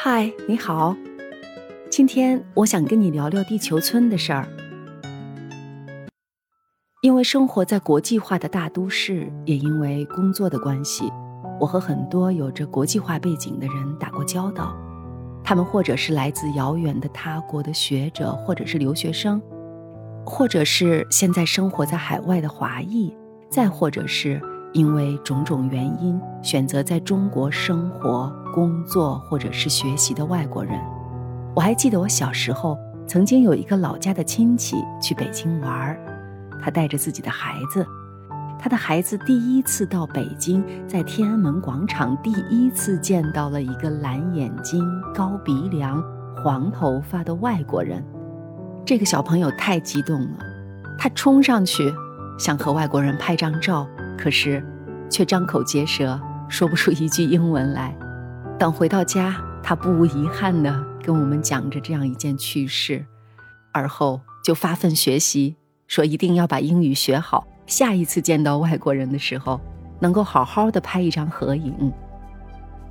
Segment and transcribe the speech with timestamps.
[0.00, 0.94] 嗨，你好。
[1.90, 4.48] 今天我想跟你聊聊地球村的事儿。
[7.02, 11.10] 因为生活在国际化的大都市，也因为工作的关系，
[11.58, 14.72] 我和很多有着国际化背景的人打过交道。
[15.42, 19.42] 他们或者是来自遥远的他国的学者，或者是留学生，
[20.24, 23.12] 或者是现在生活在海外的华裔，
[23.50, 24.40] 再或者是。
[24.78, 30.78] 因为种种原因，选择在中国生活、工作或者是学习的外国人，
[31.52, 35.98] 我还记得我小时候曾经有一个老家的亲戚去北京玩儿，
[36.62, 37.84] 他带着自己的孩子，
[38.56, 46.00] 他的孩子第一次到北京，在天安门广场第一次见到了一个蓝眼睛、高鼻梁、
[46.36, 48.00] 黄头发的外国人，
[48.84, 50.38] 这个小朋友太激动了，
[50.96, 51.92] 他冲上去
[52.38, 53.84] 想和外国人拍张照。
[54.18, 54.62] 可是，
[55.08, 57.96] 却张口结舌说不出一句英文来。
[58.58, 63.06] 等回到家，他不无遗憾地跟我们讲着这样一件趣事，
[63.72, 65.54] 而后就发奋学习，
[65.86, 69.60] 说一定要把英语学好，下一次见到外国人的时候，
[70.00, 71.92] 能够好好的拍一张合影。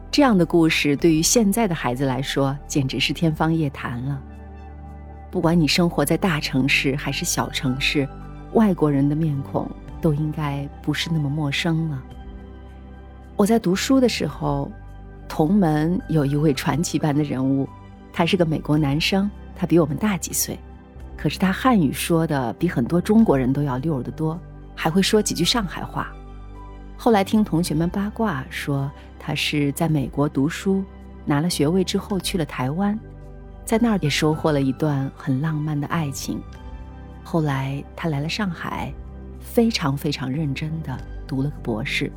[0.10, 4.20] 这样的故事对于现在的孩子来说，简直是天方夜谭了。
[5.30, 8.08] 不管你生活在大城市还是小城市，
[8.54, 9.70] 外国人的面孔。
[10.02, 12.04] 都应该不是那么陌生了。
[13.36, 14.72] 我在读书的时候，
[15.28, 17.68] 同门有一位传奇般的人物，
[18.12, 20.58] 他是个美国男生，他比我们大几岁，
[21.16, 24.40] 可是他汉语说的比很多中国人都要溜得多，
[24.76, 26.12] 还会说几句上海话。
[26.98, 30.84] 后来听同学们八卦说，他是在美国读书，
[31.26, 33.00] 拿了学位之后去了台湾，
[33.66, 36.42] 在那儿也收获了一段很浪漫的爱情。
[37.24, 38.92] 后来他来了上海。
[39.54, 40.96] 非常非常认真的
[41.26, 42.12] 读了个博士，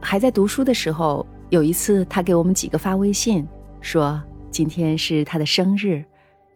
[0.00, 3.46] 还在读书的时候，有一次他给我们几个发微信，
[3.80, 6.04] 说今天是他的生日，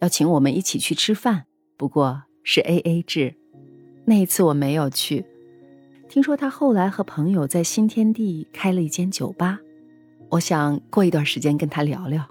[0.01, 1.45] 要请我们一起去吃饭，
[1.77, 3.35] 不过是 A A 制。
[4.07, 5.27] 那一次我没有去。
[6.09, 9.59] 听说他后来和朋友在新天地开了一间酒吧，
[10.31, 12.27] 我想过一段时间跟他聊聊。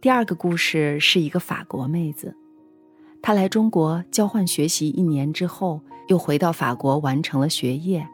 [0.00, 2.36] 第二个故事是一个法国妹子。
[3.22, 8.04] 他来中国交换学习一年之后，又回到法国完成了学业。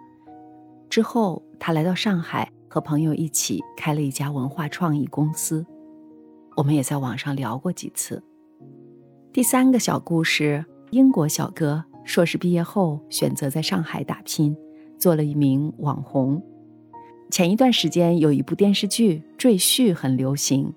[0.90, 5.64] 之后，他来到上海，和朋友一起开了一家文化创意公司。
[6.56, 8.22] 我们也在网上聊过几次。
[9.32, 14.54] 第三个小故事：英国小哥硕士毕业后选择在上海打拼，
[14.98, 16.42] 做了一名网红。
[17.30, 20.74] 前一段时间有一部电视剧《赘婿》很流行，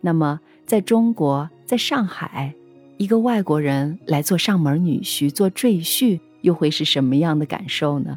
[0.00, 2.54] 那么在中国，在上海。
[3.02, 8.16] 一个外国人来做上门女婿，做赘婿，又会是什么样的感受呢？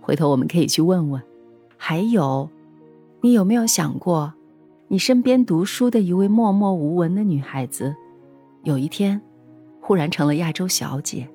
[0.00, 1.22] 回头我们可以去问问。
[1.76, 2.48] 还有，
[3.20, 4.32] 你有没有想过，
[4.88, 7.94] 你身边读书的一位默默无闻的女孩子，
[8.62, 9.20] 有一天，
[9.82, 11.26] 忽然成了亚洲小姐；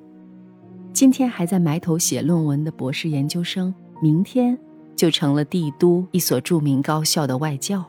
[0.91, 3.71] 今天还在埋头写论文的博士研究生，
[4.01, 4.57] 明天
[4.95, 7.85] 就成了帝都一所著名高校的外教。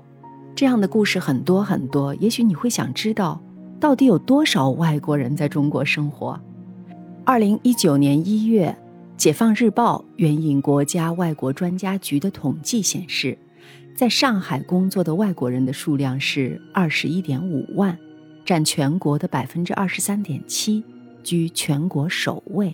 [0.55, 3.41] 这样的故事很多很多，也许你会想知道。
[3.81, 6.39] 到底有多少外国人在中国生活？
[7.25, 8.77] 二零一九年一月，
[9.17, 13.39] 《解放日报》援引国家外国专家局的统计显示，
[13.95, 17.97] 在上海工作的外国人的数量是二十一点五万，
[18.45, 20.83] 占全国的百分之二十三点七，
[21.23, 22.73] 居全国首位。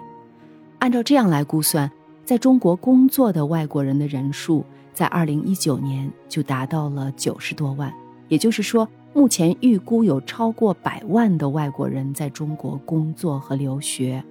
[0.78, 1.90] 按照这样来估算，
[2.24, 7.92] 在中国工作的外国人的人数，在二零一九年就达到了九十多万。
[8.28, 8.88] 也就是说。
[9.14, 14.22] 目前预估有超过百万的外国人在中国工作和留学。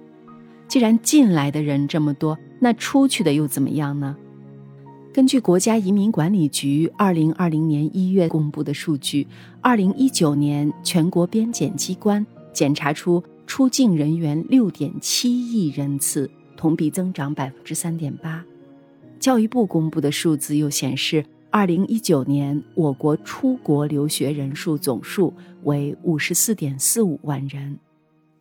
[0.68, 4.14] 既然进来的人这么多，那出去的又怎么样呢？
[5.10, 9.26] 根据国家移民管理局二零二零年一月公布的数据，
[9.62, 18.44] 二零一九年全国边检机关检查出出境人员六点七亿人次，同比增长百分之三点八。
[19.18, 21.24] 教育部公布的数字又显示。
[21.54, 27.78] 二零一九年，我国出国留学人数总数为五十四点四五万人，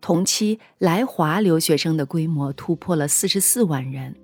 [0.02, 4.16] 同期来华留学生的规模突破了四十四万人。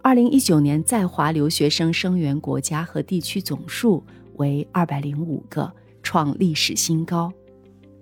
[0.00, 4.02] 二零一九年在华留学生生源国家和地区总数
[4.36, 5.70] 为二百零五个，
[6.02, 7.30] 创历史新高。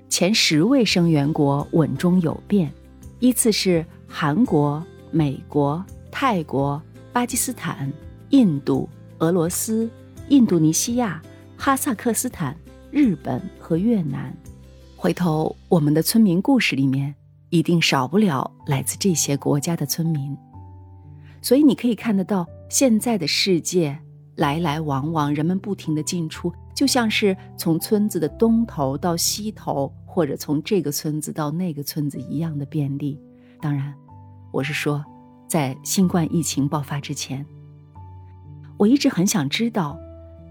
[0.08, 2.72] 前十位生源国稳中有变，
[3.19, 4.80] 依次是韩国、
[5.10, 6.80] 美国、泰国、
[7.12, 7.92] 巴基斯坦、
[8.30, 8.88] 印度、
[9.19, 9.90] 俄罗斯。
[10.28, 11.20] 印度尼西亚、
[11.56, 12.56] 哈萨克斯坦、
[12.90, 14.34] 日本和越南，
[14.96, 17.14] 回头我们的村民故事里面
[17.50, 20.36] 一定少不了来自这些国家的村民。
[21.42, 23.98] 所以你可以看得到，现在的世界
[24.36, 33.20] 来来往往，人们不停的进出，就像是从村子的东头到西头，或者从这个村子到那个村子一样的便利。
[33.60, 33.92] 当然，
[34.52, 35.04] 我是说，
[35.46, 37.44] 在新冠疫情爆发之前，
[38.78, 39.98] 我一直很想知道，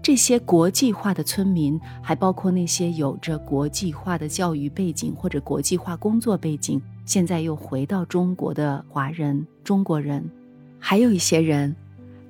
[0.02, 10.28] 这些国际化的村民，还包括那些有着国际化的教育背景或者国际化工作背景，现在又回到中国的华人、中国人，
[10.80, 11.74] 还有一些人，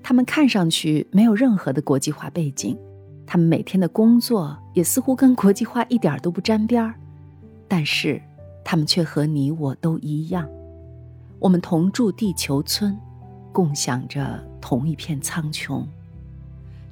[0.03, 2.77] 他们看上去没有任何的国际化背景。
[3.25, 6.95] 他们每天的工作也似乎跟国际化一点都不沾边儿，
[7.67, 8.21] 但是
[8.63, 10.47] 他们却和你我都一样，
[11.39, 12.95] 我们同住地球村，
[13.51, 15.83] 共享着同一片苍穹。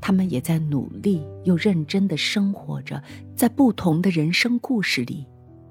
[0.01, 3.03] 他们也在努力又认真的生活着，
[3.37, 5.27] 在不同的人生故事里，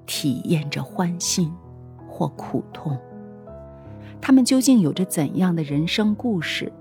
[0.06, 1.52] 体验着欢欣
[2.08, 2.96] 或苦痛。
[4.20, 6.72] 他们究竟有着怎样的人生故事？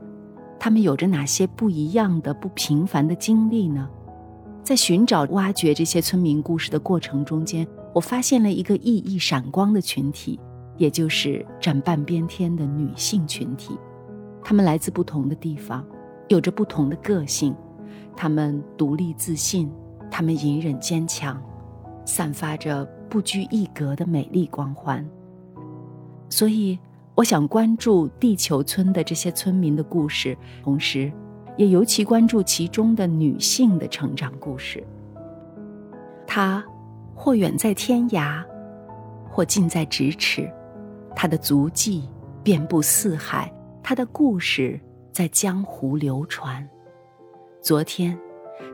[0.59, 3.89] 他们有着哪些不一样的、不平凡的经历呢？
[4.61, 10.39] 在寻找、挖掘这些村民故事的过程中间，我发现了一个熠熠闪光的群体，
[10.77, 13.75] 也就是占半边天的女性群体。
[14.43, 15.83] 她们来自不同的地方，
[16.29, 17.53] 有着不同的个性，
[18.15, 19.69] 她们独立自信，
[20.09, 21.39] 她们隐忍坚强，
[22.05, 25.05] 散发着不拘一格的美丽光环。
[26.29, 26.79] 所以。
[27.15, 31.11] 我想关注地球村的这些村民的故事，同时，
[31.57, 34.81] 也尤其关注其中的女性的成长故事。
[36.25, 36.63] 她，
[37.13, 38.41] 或远在天涯，
[39.29, 40.49] 或近在咫尺，
[41.13, 42.07] 她的足迹
[42.41, 43.53] 遍布四海，
[43.83, 44.79] 她的故事
[45.19, 46.65] 在江湖流传。
[47.59, 48.17] 昨天，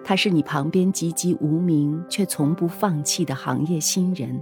[0.03, 4.39] 他是你旁边籍籍无名却从不放弃的行业新人；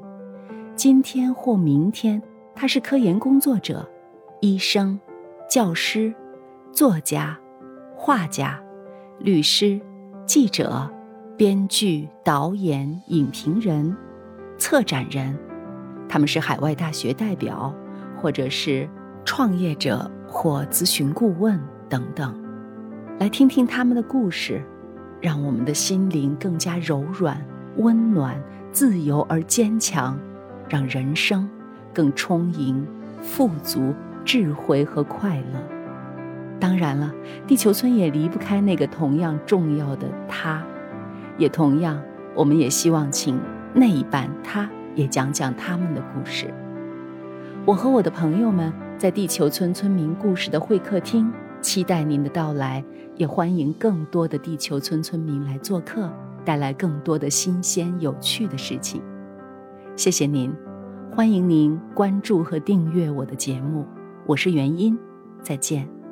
[0.75, 2.21] 今天或明天，
[2.53, 3.89] 他是科研工作者。
[4.41, 4.99] 医生、
[5.49, 6.13] 教师、
[6.73, 7.39] 作家、
[7.95, 8.61] 画家、
[9.19, 9.79] 律师、
[10.25, 10.91] 记者、
[11.37, 13.95] 编剧、导演、影评人、
[14.57, 15.39] 策展人，
[16.09, 17.73] 他们是海外大学代表，
[18.21, 18.89] 或者是
[19.23, 21.57] 创业者或咨询顾问
[21.93, 22.33] 等等。
[23.19, 24.63] 来听听他们的故事，
[25.21, 27.39] 让我们的心灵更加柔软、
[27.77, 28.35] 温暖、
[28.71, 30.17] 自由而坚强，
[30.67, 31.47] 让人生
[31.93, 32.83] 更充盈、
[33.21, 33.93] 富足。
[34.25, 35.61] 智慧和快乐，
[36.57, 37.13] 当然了，
[37.45, 40.63] 地球村也离不开那个同样重要的他，
[41.37, 42.01] 也同样，
[42.33, 43.37] 我们也希望请
[43.73, 46.53] 那一半他也讲讲他们的故事。
[47.65, 51.29] 我和我的朋友们在地球村村民故事的会客厅，
[51.63, 52.83] 期待您的到来，
[53.15, 56.11] 也欢迎更多的地球村村民来做客，
[56.43, 59.01] 带来更多的新鲜有趣的事情。
[59.95, 60.53] 谢谢您，
[61.15, 63.85] 欢迎您关注和订阅我的节目。
[64.27, 64.99] 我是元音，
[65.41, 66.02] 再见。